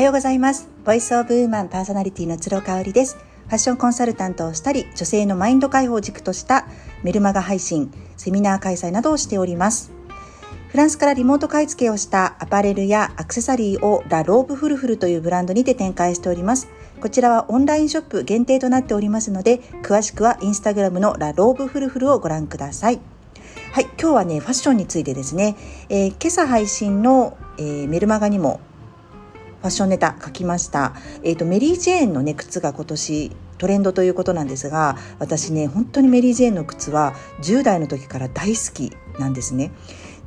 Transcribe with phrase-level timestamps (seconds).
[0.00, 0.66] はようございます。
[0.82, 3.16] ボイスオブウーマンパーソナリティの鶴香織です。
[3.16, 6.66] ファッションコンサルタントをしたり女性のマインド解放軸とした
[7.02, 9.92] メルマガ配信セミナー開催などをしております。
[10.68, 16.68] フランスからリモート買い付けをしたアパレルやアクセサリーをラ・ローブフルフルというブランドにて展開しております。
[17.02, 23.00] こちらはオンラインショップ限定となっておりますので詳しくはインスタグラムのラ・ローブフルフルをご覧ください。
[23.72, 25.56] はい、今日はねファッションについてですね、
[25.90, 28.60] えー、今朝配信の、えー、メルマガにも
[29.60, 30.94] ファッションネタ書きました。
[31.22, 39.70] えっ、ー、と、メリー・ジェーンのね、靴が今年トレンドということなんですが、私ね、本当にメリー・ジェーンの靴は10代の時から大好きなんですね。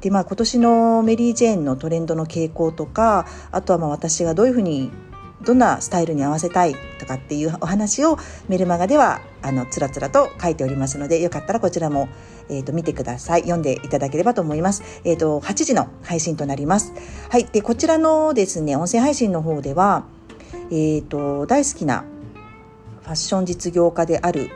[0.01, 4.91] で、まあ今年のメリー・ジェーンのトレンドの傾向とか、あとはまあ私がどういうふうに
[5.43, 12.07] どんなスタイルに合わせたいとかっていうお話をメルマガではあのつらつらと書いておりますのでよかったらこちらも、
[12.49, 13.41] えーと、見てください。
[13.41, 16.94] 読んでいただければと思います、えーと、8時の配信となります。
[17.30, 17.45] はい。
[17.45, 20.05] でこちらのですね音声配信の方では
[20.71, 22.03] えーと、大好きな
[23.02, 24.49] ファッション実業家である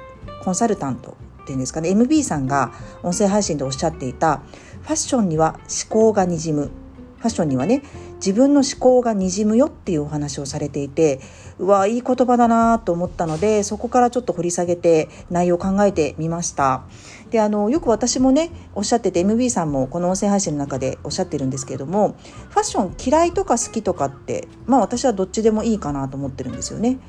[0.43, 1.89] コンサルタントっていうんですかね。
[1.91, 4.41] MB さんが音声配信でおっしゃっていた
[4.81, 6.71] ファッションには思考がにじむ。
[7.17, 7.83] ファッションにはね
[8.15, 11.19] 自分の思考がにじむよっていうお話をされていて
[11.59, 16.83] うわいい言葉だなと思ったのでそこからちょっと掘り下げて内容を考えてみました
[17.31, 22.15] であのよく私もねおっしゃってて MB さんもこの音声配信の中でおっしゃってるんですけれども
[22.49, 26.99] ファッション嫌いとか好きとかってまあ私はどっちでもいいかなと思ってるんですよね。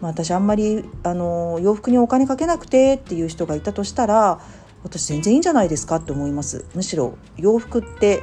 [0.00, 4.40] まあ、私あんまりあの洋服にお金かけなくてっていう人がいたとしたら
[4.82, 8.22] 私全然いいんじゃないですかって思いますむしろ洋服って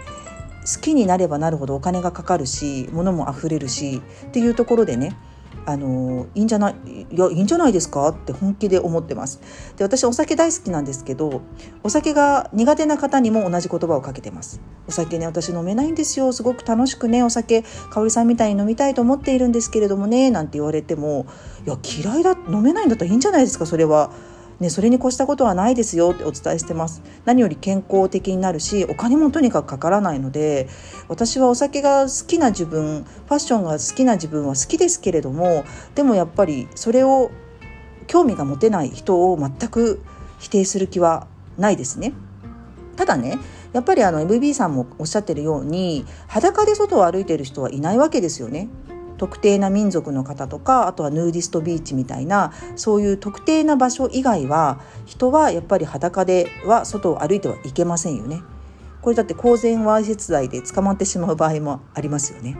[0.61, 5.17] 好きになればなるほどお金がかかるし物も溢れるしっていうところでね
[5.65, 6.75] あのいいんじゃない
[7.11, 9.41] いやいいんじゃないですかって本気で思ってます。
[9.77, 11.41] で私お酒大好きなんですけど
[11.83, 14.61] お酒が苦手な方にも同じ言葉をかけてます。
[14.87, 16.33] お酒ね私飲めないんですよ。
[16.33, 21.27] すごく楽しくねお酒香織さんみたいに飲みたいと思っているんですけれどもねなんて言われても
[21.65, 24.11] いや嫌いだ飲めないんだったらいいんじゃないですかそれは。
[24.61, 27.01] ね、それに越したことはないですよってお伝えしてます。
[27.25, 30.69] 何より健康的になるしお金もとにかくかからないので
[31.07, 37.31] 私はお酒が好きな自分ファッションが好きな自分は好きですけれどもでもやっぱりそれを
[38.05, 40.01] 興味が持てない人を全く
[40.39, 42.13] 否定する気はないですね。
[42.95, 43.39] ただね
[43.73, 48.67] やっぱりあの MB さんもおっしゃってるように裸で外を歩いてる人はいないわけですよね。
[49.21, 58.41] 特定な民族の方とかあとはヌーディストビーチみたいなそういう特定な場所以外は人はやっぱり裸では外を歩いてはいけませんよね。
[58.99, 62.57] これだって公然わいせつ罪で捕まってしまう場合もありますよね。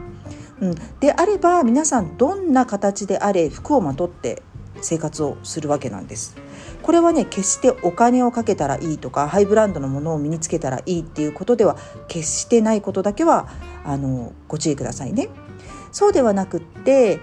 [0.60, 4.44] うん、であれば皆さんどんな形であれ服をまとって
[4.80, 6.36] 生活をするわけなんです。
[6.84, 13.48] これはね決してお金をかけたらいいとかハイブランドのものを身につけたらいいっていうことでは決してないことだけは
[13.84, 15.28] あのご注意くださいね。
[15.92, 17.20] そうではなくって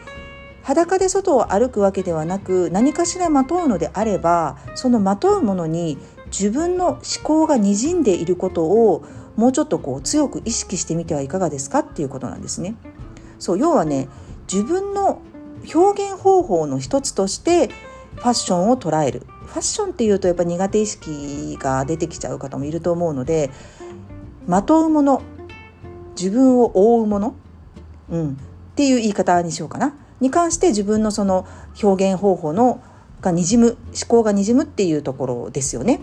[0.63, 5.97] 裸で外を歩くわけではなく何かしらまとうのであればそのまとうものに
[6.28, 9.03] 自分の思考がにじんでいることを
[9.35, 12.75] もうちょっとこう強く意識してみてはいかがですかっていうことなんですね。
[13.40, 14.09] そう要はね
[14.52, 15.22] 自分の
[15.74, 17.69] 表現方法の一つとして
[18.16, 23.50] ファッションを捉えるファッションっていうとやっぱ苦手意識が出てきちゃう方もいると思うので
[24.46, 25.22] まとうもの
[26.18, 27.35] 自分を覆うもの、
[28.09, 28.38] うん、
[28.79, 29.94] っていう言い方にしようかな。
[30.22, 31.45] に関して自分のその
[31.84, 32.81] 表現方法の
[33.19, 36.00] がにじむ思考がにじむっていうところですよね。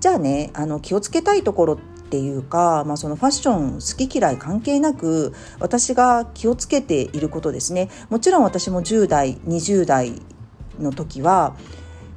[0.00, 1.78] じゃあねあの気をつけたいところっ
[2.10, 10.20] ていうか、まあ、そのファッション好き嫌い関係なく私が気をつけていることですねもちろん私も10代20代
[10.78, 11.56] の時は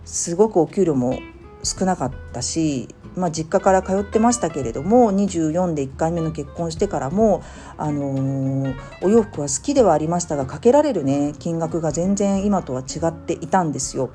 [0.03, 1.19] すごくお給料も
[1.63, 7.43] 少なかったしまあ、実家から通ってましたけれども24で1回目の結婚してからも、
[7.77, 14.11] あのー、お洋服は好きではありましたがかけられるね金額が全然今とは違っていたんですよ。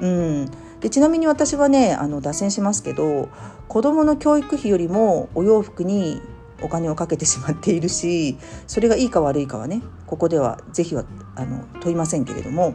[0.00, 0.50] うん、
[0.80, 3.28] でちなみに私はねあの脱線しますけど
[3.68, 6.20] 子どもの教育費よりもお洋服に
[6.60, 8.36] お金をかけてしまっているし
[8.66, 11.04] それがいいか悪いかはねここでは是非は
[11.36, 12.74] あの問いませんけれども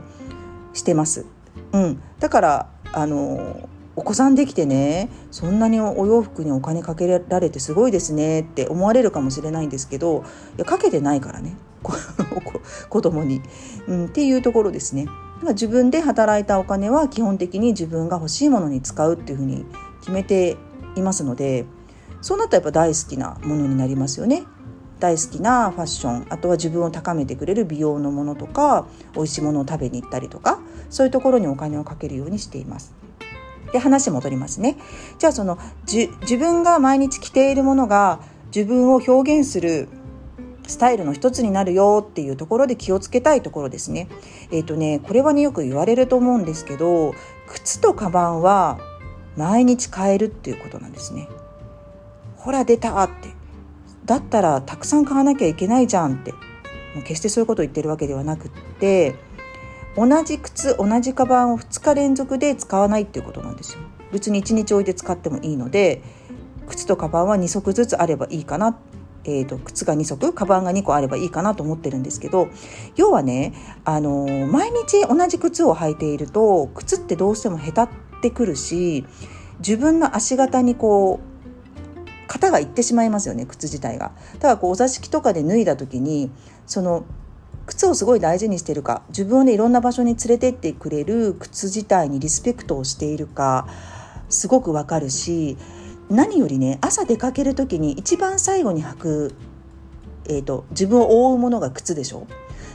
[0.74, 1.25] してます。
[1.72, 3.69] うん、だからあの
[4.00, 10.24] お子さんできてねそんなにお洋服にお金かけられてすごいですねって思われるかもしれないんですけど
[10.56, 11.57] いやかけてないからね
[12.90, 13.42] 子供に、
[13.90, 15.07] うん、っていうところですね。
[15.50, 19.66] 自分で働いたお金は基本的に自分が欲しいものに使うっていうふうに
[20.01, 20.57] 決めて
[20.98, 21.66] いますので
[22.22, 24.44] そうなったらやっぱ大好きなものになりますよね。
[25.00, 30.60] 大好きなファッションあとは自分を高めてくれる美容のものとか美味しいものを食べに行ったりとか
[30.90, 32.99] そういうところにお金をかけるようにしています。
[33.71, 34.77] で話戻りますね
[35.18, 38.19] じゃあそのじ自分が毎日着ているものが
[38.56, 39.88] 自分を表現する
[40.68, 44.07] スタイルの一つになるよっていうところで気をつけたいところですね。
[44.51, 47.16] えっ、ー、とねこれはねよく言われると思うんですけど
[47.48, 48.80] 靴とカバンは
[49.36, 51.27] 毎日変えるっていうことなんですね。
[52.38, 53.30] ほら出たって
[54.06, 56.38] だったらたくさん買わなきゃいけないじゃんっても
[57.01, 59.15] う決してそういうことを言ってるわけではなくって
[59.95, 63.81] 同じ靴同じカバンを2日連続で使わないっていうことなんですよ。
[64.12, 66.01] 別に1日置いて使ってもいいので
[66.68, 68.77] 靴とカバンは2足ずつあればいいかな
[69.25, 72.47] えーと、靴が2足カバンが2個あればいいかなと思ってるんですけど
[72.95, 73.53] 要はね、
[73.83, 77.89] あのー、毎日同じ靴を履いていると靴ってどうしてもへたっ
[78.21, 79.06] てくるし
[79.59, 81.30] 自分の足型にこう
[82.27, 84.12] 型がいってしまいますよね靴自体が。
[84.39, 86.31] だこうお座敷とかで脱いだ時に
[86.65, 87.03] その
[87.69, 93.68] 靴をすごい大事にしてるか自分をねいろんな場所に連れてってくれる靴自体にリスペクトをしているか
[94.27, 95.56] すごくわかるし
[96.10, 99.36] 何よりね朝出かける時に一番最後に履く、
[100.27, 102.25] えーと、自分を覆うものが靴でしょ？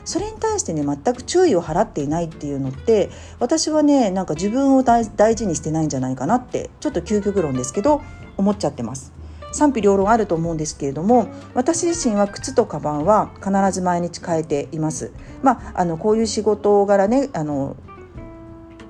[0.05, 5.05] それに対してね全く注意を払っていないっていうのって私はねなんか自分を大
[5.35, 8.01] 事にしてないんじゃないかなってちょっと究極論ですけど
[8.37, 9.13] 思っちゃってます。
[9.55, 15.13] 賛否両論あると思うんですけれども私自身は靴とカバンは必ず毎日変えています。
[15.43, 17.77] まあ、あのこういう仕事柄ねあの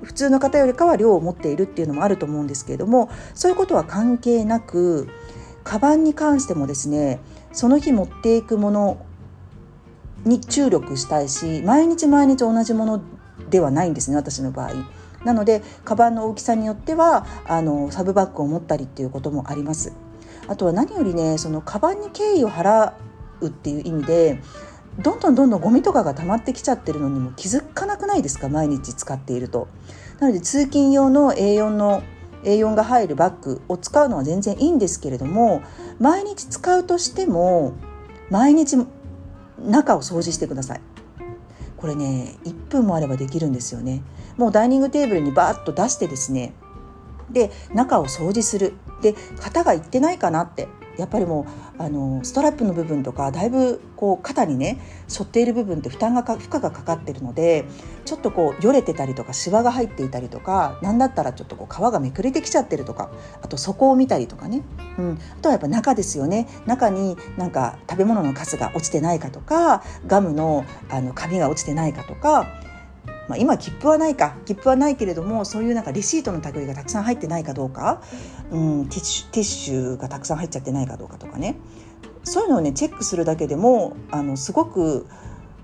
[0.03, 5.09] 普通の方よりかは量を持っているっていうのもあると思うんですけれどもそういうことは関係なく
[5.65, 7.21] カバンに関してもですね
[7.53, 8.99] その日持っていくもの
[10.25, 13.03] に注力したいし毎日毎日同じもの
[13.51, 14.73] ではないんですね私の場合。
[15.25, 19.93] なのでカバンの大きさによってはあのサブバッグを持ったりっていうこともあります。
[20.47, 22.93] あとは何よりねそのカバンに敬意を払
[23.41, 24.43] うっていう意味で
[25.03, 28.49] どんどんどんどんゴミとかが溜まってきちゃってるのにも気づかなくないですか？
[28.49, 29.69] 毎日使っていると。
[30.21, 32.03] なので通勤用の A4 の
[32.45, 35.63] A4 が入るバッグを使うのは全然いいんですけれども
[35.99, 37.73] 毎日使うとしても
[38.31, 38.77] 毎日
[39.59, 40.81] 中を掃除してください。
[41.77, 44.03] これね1分もあればできるんですよね。
[44.37, 46.55] もうダイニングテーブルにバーッと出してですね
[47.31, 48.75] で中を掃除する
[49.13, 50.69] で型がいってないかなって。
[50.97, 51.47] やっぱりも
[51.79, 54.79] うあのストラップの部分とかだいぶこう肩にね
[55.11, 57.65] 沿っている部分って負担が負荷がかかってるので
[58.05, 63.11] ちょっとこうよれてたりとかシワが入っていたりとか何だったらちょっとこう皮がめくれてきちゃってるとか
[63.43, 64.63] あと底を見たりとかね、
[64.99, 66.47] うん、あとはやっぱ中ですよね。
[66.67, 72.47] 中になんか食べ物のカスが落ちてないかとかガムのあの紙が落ちてないかとか
[73.29, 74.37] まあ、今切符はないか。
[74.45, 78.03] 切符はないけれどもそういうなんかレシートの類がたくさん入ってないかどうか、
[78.51, 81.57] うん、ティッシュティッシュがたくさん入っちゃってないかどうかとかね。
[82.25, 85.07] そういうのをねチェックするだけでもあのすごく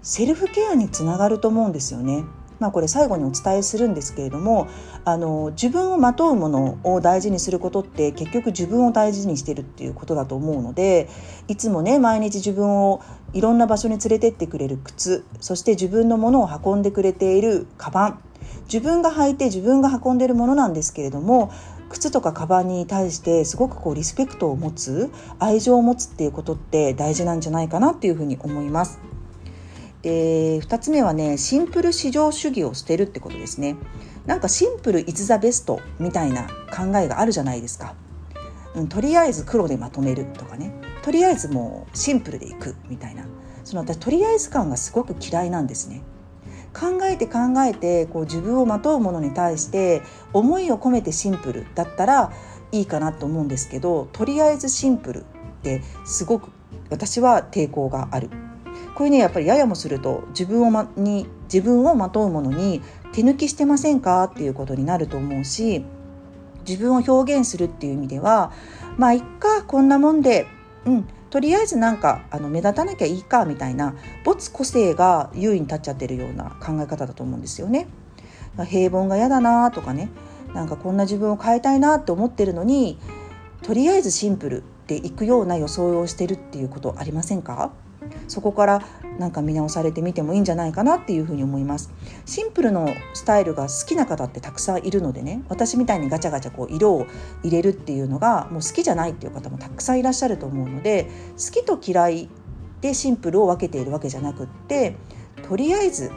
[0.03, 2.25] セルフケアにつながると思うんですよね。
[2.61, 4.69] まあ、これ最後にお伝えするんですけれども
[5.05, 11.09] あの自分をまとうものを大事にすることって結局自分を大事にしてるっていうことだと思うので
[11.49, 13.03] いつもね毎日自分を
[13.33, 18.23] いろんな場所に連れてってくれる靴そして自分のものを運んでくれているカバン
[18.65, 21.51] 自分が履いて自分が運んでるものなんですけれども
[21.89, 29.01] 靴とかカバンに対してすごくこうリスペクトを持つ愛情を持つっていうことって大事なんじゃないかなっていうふうに思います。
[30.03, 33.77] で2つ目はねシンプル至上主義を捨てるってことですね。
[34.27, 36.45] なんかシンプルイズザベストみたいな
[36.75, 37.95] 考えがあるじゃないですか、
[38.75, 40.73] うん、とりあえず黒でまとめるとかね。
[41.03, 43.25] とりあえずもうシンプルでいくみたいな。
[43.65, 46.03] その私とりあえず感がすごく嫌いなんですね。
[46.73, 50.03] 考えて考えてこう自分をまとうものに対して
[50.33, 52.33] 思いを込めてシンプルだったら
[52.73, 55.25] いいかなと思うんですけどとりあえずシンプルっ
[55.63, 56.51] てすごく
[56.89, 58.31] 私は抵抗がある。
[58.95, 62.83] これねやっぱりややもすると自分を,、ま、に自分をまとうものに
[63.13, 65.85] 手抜きしてませんかっていうことになると思うし
[66.69, 68.53] 自分を表現するっていう意味では
[68.97, 70.47] まあいっかこんなもんで
[70.85, 73.95] うんとりあえずなんかあの目立たなきゃいいかみたいな
[74.25, 77.87] 没個性が優位に立っちゃってるような考え方だと思うんですよね。
[78.69, 80.11] 平凡が嫌だなとかね
[80.55, 82.99] なんかこんな自分を変えたいなって思ってるのに
[83.63, 87.71] とりあえずシンプルでいくような装いをしてるっていうことありませんか？
[88.29, 88.83] そこから
[89.19, 91.93] なんか見直されてみてもいいんじゃないかなっていうふうに思います
[92.25, 97.07] シンプルのスタイルが好きな方ってたくさんいるのでね私みたいにガチャガチャこう色を
[97.43, 102.29] 入れるっていうのがもう好きじゃないっていう方もたくさんいらっしゃると思うので好きと嫌い
[102.81, 104.97] でシンプルを分けているわけじゃなくって
[105.47, 106.11] とりあえず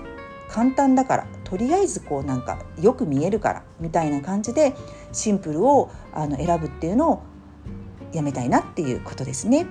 [0.49, 4.75] 簡単だからとりあえずこうなんかよく見えるからみたいな感じで
[5.11, 7.23] シンプルをあの選ぶっていうのを
[8.13, 9.65] やめたいなっていうことですね。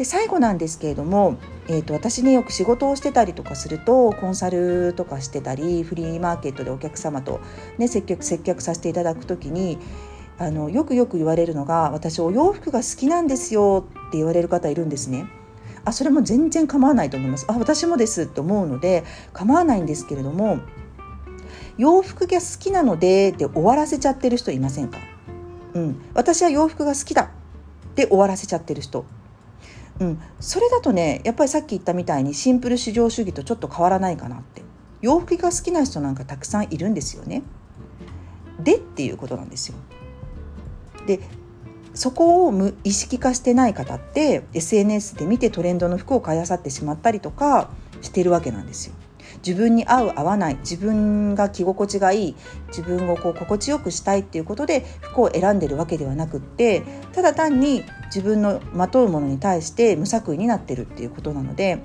[0.00, 1.36] で最後なんですけれども、
[1.68, 7.42] えーと、私ねよく仕事をしてたりとかするとコンサルとかしてたりフリーマーケットでお客様と、
[7.76, 9.76] ね、接客接客させていただく時に
[10.38, 15.26] あのよくよく言われるのが「私お洋服が好きなんですよ」って言われる方いるんですね。
[15.84, 17.44] あそれも全然構わないと思います。
[17.46, 19.04] あ私もですって思うので
[19.34, 20.60] 構わないんですけれども
[21.76, 24.96] 洋服が好きなのでって終わらせちゃってる人いませんか、
[25.74, 27.28] うん、私は洋服が好きだ
[27.96, 29.04] で終わらせちゃってる人。
[30.00, 34.62] うん、それだとねやっぱりさっき言ったみたいにシンプル至上主義とちょっと変わらないかなって
[35.02, 37.42] 洋服が好きな人なんかたくさんいるんですよね。
[38.58, 39.76] でっていうことなんですよ。
[41.06, 41.20] で
[41.94, 48.94] そこを無意識化してない方って SNS で見てトレンドの服を買いあさってしまったりとかしてるわけなんですよ。
[49.46, 52.36] 自分に合う合わない自分が着心地がいい
[52.68, 61.78] 自分をこう心地よくしたいっていうことで服を選んでるわけではなくってただ単に自分のまとうものに対して無作為になってるっていうことなので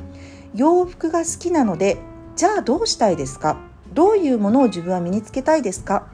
[0.53, 1.97] 洋服が好きなので
[2.35, 3.57] じゃあどうしたいですか？
[3.93, 6.11] どういうものを自分は身につけたいですか、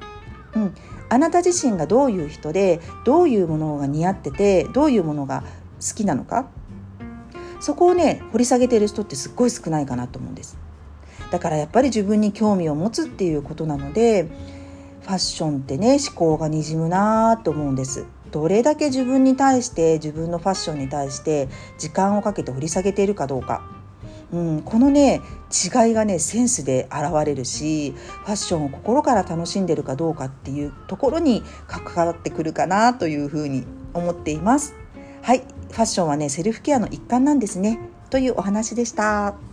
[0.53, 0.75] うん、
[1.09, 5.43] あなた自身がどういう人でどういうものが似合っててどういうものが
[5.79, 6.47] 好きなのか？
[7.59, 10.57] そこをね掘り下げてる人ってすっごい少ないかなと思うんです。
[11.31, 14.29] だからやっぱり自分に興味を持つっていうことなので
[15.03, 18.05] ファッションってね思考がにじむなと思うんです。
[18.31, 23.61] どれだけ自分に対して自分のファッションに対して時間をかけて掘り下げているかどうか
[24.31, 25.21] うん、このね
[25.51, 34.73] 違いがねセンスで現れるしファッションを心から楽しんでるかどうかっていうところに関わってくるかなというふうに思っています。
[35.21, 37.77] はい、ファッションはねセルフケアの一環なんですね
[38.09, 39.50] というお話でした。